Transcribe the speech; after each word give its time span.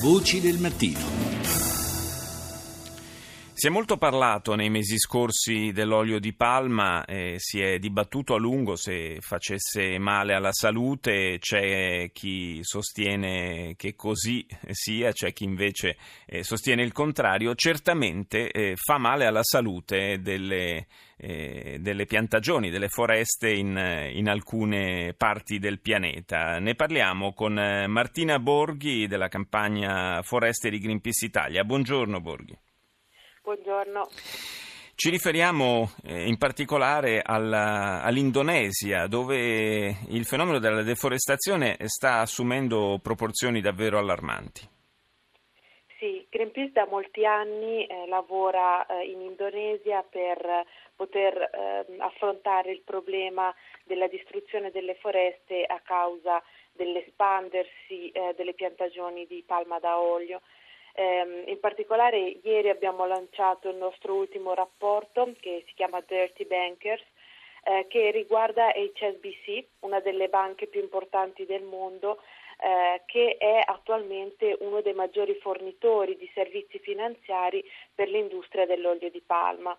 Voci 0.00 0.40
del 0.40 0.58
mattino. 0.58 1.27
Si 3.58 3.66
è 3.66 3.70
molto 3.70 3.96
parlato 3.96 4.54
nei 4.54 4.70
mesi 4.70 4.96
scorsi 5.00 5.72
dell'olio 5.72 6.20
di 6.20 6.32
palma, 6.32 7.04
eh, 7.04 7.34
si 7.38 7.60
è 7.60 7.80
dibattuto 7.80 8.34
a 8.34 8.38
lungo 8.38 8.76
se 8.76 9.18
facesse 9.20 9.98
male 9.98 10.32
alla 10.32 10.52
salute, 10.52 11.38
c'è 11.40 12.08
chi 12.12 12.60
sostiene 12.62 13.74
che 13.74 13.96
così 13.96 14.46
sia, 14.70 15.10
c'è 15.10 15.32
chi 15.32 15.42
invece 15.42 15.96
eh, 16.26 16.44
sostiene 16.44 16.84
il 16.84 16.92
contrario. 16.92 17.56
Certamente 17.56 18.48
eh, 18.52 18.74
fa 18.76 18.96
male 18.96 19.26
alla 19.26 19.42
salute 19.42 20.20
delle, 20.20 20.86
eh, 21.16 21.78
delle 21.80 22.06
piantagioni, 22.06 22.70
delle 22.70 22.86
foreste 22.86 23.50
in, 23.50 23.76
in, 24.12 24.28
alcune 24.28 25.14
parti 25.16 25.58
del 25.58 25.80
pianeta. 25.80 26.60
Ne 26.60 26.76
parliamo 26.76 27.32
con 27.32 27.58
eh, 27.58 27.88
Martina 27.88 28.38
Borghi 28.38 29.08
della 29.08 29.26
campagna 29.26 30.22
Foreste 30.22 30.70
di 30.70 30.78
Greenpeace 30.78 31.26
Italia. 31.26 31.64
Buongiorno 31.64 32.20
Borghi. 32.20 32.56
Buongiorno. 33.48 34.08
Ci 34.94 35.08
riferiamo 35.08 35.88
eh, 36.04 36.28
in 36.28 36.36
particolare 36.36 37.22
alla, 37.24 38.02
all'Indonesia, 38.02 39.06
dove 39.06 39.96
il 40.10 40.26
fenomeno 40.26 40.58
della 40.58 40.82
deforestazione 40.82 41.78
sta 41.86 42.18
assumendo 42.18 42.98
proporzioni 43.02 43.62
davvero 43.62 43.96
allarmanti. 43.96 44.68
Sì, 45.98 46.26
Greenpeace 46.28 46.72
da 46.72 46.86
molti 46.90 47.24
anni 47.24 47.86
eh, 47.86 48.06
lavora 48.06 48.84
eh, 48.84 49.06
in 49.06 49.22
Indonesia 49.22 50.02
per 50.02 50.66
poter 50.94 51.34
ehm, 51.40 52.02
affrontare 52.02 52.70
il 52.70 52.82
problema 52.84 53.50
della 53.84 54.08
distruzione 54.08 54.70
delle 54.70 54.96
foreste 54.96 55.64
a 55.64 55.80
causa 55.82 56.42
dell'espandersi 56.72 58.10
eh, 58.10 58.34
delle 58.36 58.52
piantagioni 58.52 59.26
di 59.26 59.42
palma 59.46 59.78
da 59.78 59.98
olio. 59.98 60.42
Eh, 61.00 61.44
in 61.46 61.60
particolare 61.60 62.18
ieri 62.42 62.70
abbiamo 62.70 63.06
lanciato 63.06 63.68
il 63.68 63.76
nostro 63.76 64.14
ultimo 64.14 64.52
rapporto 64.52 65.32
che 65.38 65.62
si 65.68 65.74
chiama 65.74 66.02
Dirty 66.04 66.44
Bankers 66.44 67.04
eh, 67.62 67.86
che 67.88 68.10
riguarda 68.10 68.72
HSBC, 68.72 69.64
una 69.80 70.00
delle 70.00 70.28
banche 70.28 70.66
più 70.66 70.80
importanti 70.80 71.46
del 71.46 71.62
mondo 71.62 72.20
eh, 72.58 73.02
che 73.06 73.36
è 73.38 73.62
attualmente 73.64 74.56
uno 74.58 74.80
dei 74.80 74.92
maggiori 74.92 75.36
fornitori 75.36 76.16
di 76.16 76.28
servizi 76.34 76.80
finanziari 76.80 77.62
per 77.94 78.08
l'industria 78.08 78.66
dell'olio 78.66 79.08
di 79.08 79.22
palma. 79.24 79.78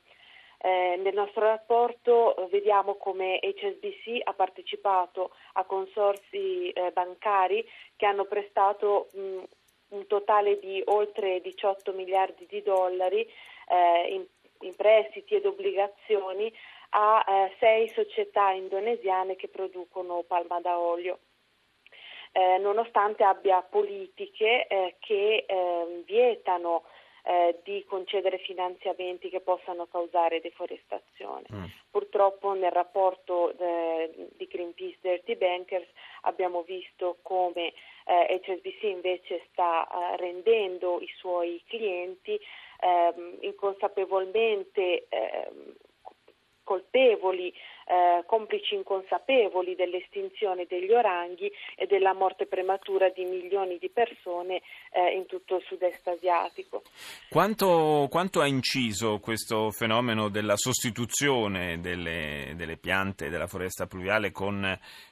Eh, 0.62 1.00
nel 1.04 1.14
nostro 1.14 1.42
rapporto 1.42 2.48
vediamo 2.50 2.96
come 2.96 3.40
HSBC 3.42 4.22
ha 4.24 4.34
partecipato 4.34 5.32
a 5.54 5.66
consorsi 5.66 6.70
eh, 6.70 6.92
bancari 6.92 7.66
che 7.98 8.06
hanno 8.06 8.24
prestato 8.24 9.10
mh, 9.12 9.44
un 9.90 10.08
totale 10.08 10.60
di 10.60 10.82
oltre 10.86 11.42
18 11.42 11.94
miliardi 11.94 12.46
di 12.48 12.62
dollari 12.62 13.22
eh, 13.68 14.14
in, 14.14 14.26
in, 14.62 14.76
prestiti 14.76 15.36
ed 15.36 15.46
obbligazioni 15.46 16.52
a 16.92 17.24
eh, 17.28 17.56
sei 17.60 17.88
società 17.90 18.52
indonesiane 18.52 19.36
che 19.36 19.48
producono 19.48 20.24
palma 20.24 20.60
da 20.60 20.78
olio. 20.80 21.20
Eh, 22.32 22.58
nonostante 22.60 23.24
abbia 23.24 23.62
politiche 23.62 24.68
eh, 24.68 24.96
che 25.00 25.46
ehm, 25.48 26.04
vietano 26.04 26.84
eh, 27.24 27.60
di 27.64 27.84
concedere 27.88 28.38
finanziamenti 28.40 29.30
che 29.30 29.42
possano 29.42 29.88
causare 29.88 30.42
deforestazione. 30.42 31.46
Mm. 31.54 31.64
Purtroppo 31.92 32.54
nel 32.54 32.72
rapporto 32.72 33.58
eh, 33.58 34.30
di 34.38 34.48
Greenpeace 34.48 34.98
Dirty 35.02 35.36
Bankers 35.36 35.88
abbiamo 36.22 36.64
visto 36.64 37.18
come 37.22 37.74
eh, 38.06 38.42
HSBC 38.44 38.84
invece 38.84 39.46
sta 39.52 39.88
eh, 39.88 40.18
rendendo 40.18 41.00
i 41.02 41.10
suoi 41.18 41.62
clienti 41.68 42.40
ehm, 42.80 43.38
inconsapevolmente 43.42 45.08
ehm, 45.10 45.76
colpevoli, 46.70 47.52
eh, 47.88 48.24
complici 48.28 48.76
inconsapevoli 48.76 49.74
dell'estinzione 49.74 50.68
degli 50.70 50.92
oranghi 50.92 51.52
e 51.76 51.88
della 51.88 52.14
morte 52.14 52.46
prematura 52.46 53.10
di 53.10 53.26
milioni 53.26 53.80
di 53.80 53.90
persone 53.90 54.62
eh, 54.92 55.16
in 55.16 55.26
tutto 55.26 55.56
il 55.56 55.64
sud-est 55.64 56.08
asiatico. 56.08 56.84
Quanto, 57.28 58.06
quanto, 58.12 58.42
ha 58.42 58.46
inciso 58.46 59.18
questo 59.18 59.72
fenomeno 59.72 60.30
della 60.30 60.58
sostituzione 60.58 61.80
delle, 61.80 62.54
delle 62.56 62.78
piante 62.78 63.30
della 63.30 63.48
foresta 63.48 63.88
pluviale 63.88 64.30
con, 64.30 64.64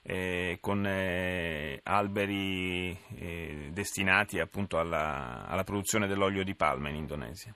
eh, 0.03 0.59
con 0.61 0.85
eh, 0.85 1.79
alberi 1.81 2.95
eh, 3.19 3.69
destinati 3.71 4.37
appunto 4.39 4.77
alla, 4.77 5.47
alla 5.47 5.63
produzione 5.63 6.05
dell'olio 6.05 6.43
di 6.43 6.53
palma 6.53 6.89
in 6.89 6.95
Indonesia? 6.97 7.55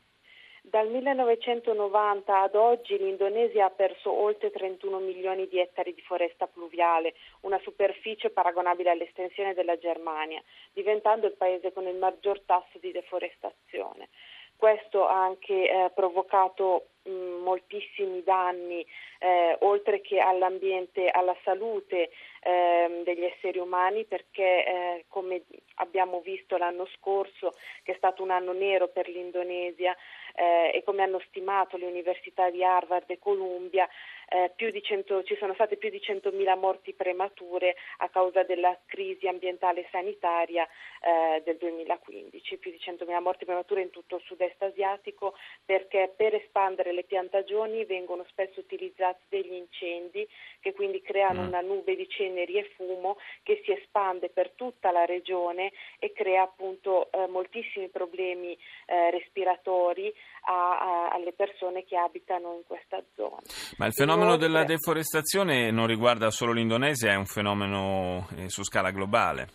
Dal 0.71 0.87
1990 0.87 2.43
ad 2.43 2.55
oggi 2.55 2.97
l'Indonesia 2.97 3.65
ha 3.65 3.69
perso 3.71 4.09
oltre 4.09 4.51
31 4.51 4.99
milioni 4.99 5.49
di 5.49 5.59
ettari 5.59 5.93
di 5.93 5.99
foresta 5.99 6.47
pluviale, 6.47 7.13
una 7.41 7.59
superficie 7.59 8.29
paragonabile 8.29 8.91
all'estensione 8.91 9.53
della 9.53 9.77
Germania, 9.77 10.41
diventando 10.71 11.27
il 11.27 11.33
paese 11.33 11.73
con 11.73 11.87
il 11.87 11.97
maggior 11.97 12.39
tasso 12.45 12.79
di 12.79 12.93
deforestazione. 12.93 14.07
Questo 14.55 15.05
ha 15.07 15.21
anche 15.21 15.69
eh, 15.69 15.91
provocato 15.93 16.90
moltissimi 17.09 18.23
danni, 18.23 18.85
eh, 19.19 19.57
oltre 19.61 20.01
che 20.01 20.19
all'ambiente, 20.19 21.09
alla 21.09 21.35
salute 21.43 22.11
eh, 22.41 23.01
degli 23.03 23.23
esseri 23.23 23.59
umani, 23.59 24.05
perché 24.05 24.65
eh, 24.65 25.05
come 25.07 25.43
abbiamo 25.75 26.21
visto 26.21 26.57
l'anno 26.57 26.87
scorso, 26.97 27.53
che 27.83 27.93
è 27.93 27.95
stato 27.97 28.23
un 28.23 28.31
anno 28.31 28.53
nero 28.53 28.87
per 28.87 29.07
l'Indonesia, 29.07 29.95
eh, 30.35 30.71
e 30.73 30.83
come 30.83 31.03
hanno 31.03 31.21
stimato 31.27 31.77
le 31.77 31.85
università 31.85 32.49
di 32.49 32.63
Harvard 32.63 33.09
e 33.09 33.19
Columbia, 33.19 33.87
eh, 34.31 34.81
100, 34.81 35.23
ci 35.23 35.35
sono 35.37 35.53
state 35.53 35.75
più 35.75 35.89
di 35.89 35.99
100.000 35.99 36.57
morti 36.57 36.93
premature 36.93 37.75
a 37.97 38.09
causa 38.09 38.43
della 38.43 38.77
crisi 38.85 39.27
ambientale 39.27 39.81
e 39.81 39.87
sanitaria 39.91 40.65
eh, 41.01 41.41
del 41.43 41.57
2015, 41.57 42.57
più 42.57 42.71
di 42.71 42.79
100.000 42.79 43.21
morti 43.21 43.43
premature 43.45 43.81
in 43.81 43.89
tutto 43.89 44.15
il 44.15 44.23
sud-est 44.25 44.61
asiatico 44.61 45.35
perché 45.65 46.13
per 46.15 46.35
espandere 46.35 46.93
le 46.93 47.03
piantagioni 47.03 47.83
vengono 47.83 48.23
spesso 48.29 48.61
utilizzati 48.61 49.23
degli 49.27 49.53
incendi 49.53 50.25
che 50.61 50.73
quindi 50.73 51.01
creano 51.01 51.41
mm. 51.41 51.47
una 51.47 51.61
nube 51.61 51.95
di 51.95 52.07
ceneri 52.07 52.57
e 52.57 52.71
fumo 52.75 53.17
che 53.43 53.61
si 53.65 53.71
espande 53.71 54.29
per 54.29 54.51
tutta 54.51 54.91
la 54.91 55.03
regione 55.03 55.73
e 55.99 56.13
crea 56.13 56.43
appunto 56.43 57.11
eh, 57.11 57.27
moltissimi 57.27 57.89
problemi 57.89 58.57
eh, 58.85 59.11
respiratori 59.11 60.13
a, 60.45 60.79
a, 60.79 61.07
alle 61.09 61.33
persone 61.33 61.83
che 61.83 61.97
abitano 61.97 62.53
in 62.55 62.63
questa 62.65 63.03
zona. 63.15 63.41
Ma 63.77 63.87
il 63.87 63.93
fenomeno 63.93 64.20
fenomeno 64.21 64.37
della 64.37 64.63
deforestazione 64.63 65.71
non 65.71 65.87
riguarda 65.87 66.29
solo 66.29 66.53
l'Indonesia, 66.53 67.11
è 67.11 67.15
un 67.15 67.25
fenomeno 67.25 68.27
eh, 68.37 68.49
su 68.49 68.63
scala 68.63 68.91
globale. 68.91 69.47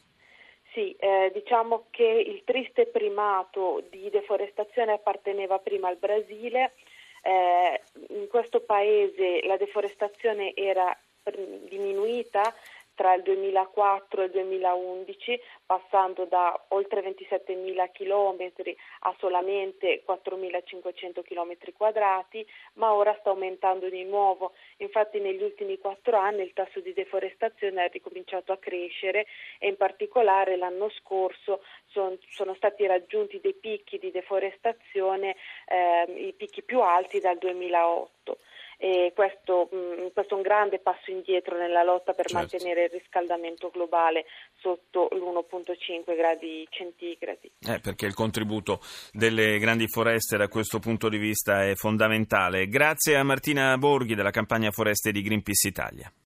Sì, 0.72 0.92
eh, 0.98 1.30
diciamo 1.32 1.86
che 1.90 2.04
il 2.04 2.42
triste 2.44 2.86
primato 2.86 3.82
di 3.90 4.10
deforestazione 4.10 4.92
apparteneva 4.92 5.58
prima 5.58 5.88
al 5.88 5.96
Brasile. 5.96 6.74
Eh, 7.22 7.80
in 8.10 8.28
questo 8.28 8.60
paese 8.60 9.40
la 9.46 9.56
deforestazione 9.56 10.52
era 10.54 10.96
diminuita 11.68 12.54
tra 12.96 13.14
il 13.14 13.22
2004 13.22 14.22
e 14.22 14.24
il 14.24 14.30
2011, 14.32 15.40
passando 15.64 16.24
da 16.24 16.58
oltre 16.68 17.02
27.000 17.02 17.92
km 17.92 18.50
a 19.00 19.14
solamente 19.18 20.02
4.500 20.04 21.22
km 21.22 21.56
quadrati, 21.76 22.44
ma 22.74 22.92
ora 22.94 23.14
sta 23.20 23.30
aumentando 23.30 23.88
di 23.88 24.02
nuovo. 24.04 24.54
Infatti 24.78 25.20
negli 25.20 25.42
ultimi 25.42 25.78
quattro 25.78 26.16
anni 26.16 26.42
il 26.42 26.54
tasso 26.54 26.80
di 26.80 26.92
deforestazione 26.92 27.84
ha 27.84 27.86
ricominciato 27.86 28.52
a 28.52 28.58
crescere 28.58 29.26
e 29.58 29.68
in 29.68 29.76
particolare 29.76 30.56
l'anno 30.56 30.88
scorso 30.88 31.62
son, 31.88 32.18
sono 32.30 32.54
stati 32.54 32.86
raggiunti 32.86 33.40
dei 33.40 33.54
picchi 33.54 33.98
di 33.98 34.10
deforestazione, 34.10 35.36
eh, 35.68 36.28
i 36.28 36.32
picchi 36.32 36.62
più 36.62 36.80
alti 36.80 37.20
dal 37.20 37.36
2008 37.36 38.38
e 38.76 39.12
questo, 39.14 39.68
mh, 39.70 39.76
mm, 39.76 40.06
questo, 40.12 40.34
è 40.34 40.36
un 40.36 40.42
grande 40.42 40.78
passo 40.78 41.10
indietro 41.10 41.56
nella 41.56 41.82
lotta 41.82 42.12
per 42.12 42.26
certo. 42.26 42.36
mantenere 42.36 42.84
il 42.84 42.90
riscaldamento 42.90 43.70
globale 43.70 44.26
sotto 44.58 45.08
l'1.5 45.12 46.16
gradi 46.16 46.66
centigradi. 46.70 47.50
Eh, 47.66 47.80
perché 47.80 48.06
il 48.06 48.14
contributo 48.14 48.80
delle 49.12 49.58
grandi 49.58 49.88
foreste 49.88 50.36
da 50.36 50.48
questo 50.48 50.78
punto 50.78 51.08
di 51.08 51.18
vista 51.18 51.64
è 51.64 51.74
fondamentale. 51.74 52.68
Grazie 52.68 53.16
a 53.16 53.22
Martina 53.22 53.76
Borghi 53.78 54.14
della 54.14 54.30
campagna 54.30 54.70
Foreste 54.70 55.12
di 55.12 55.22
Greenpeace 55.22 55.68
Italia. 55.68 56.12